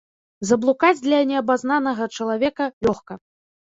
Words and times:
Заблукаць 0.51 1.03
для 1.05 1.21
неабазнанага 1.33 2.11
чалавека 2.19 2.73
лёгка. 2.91 3.25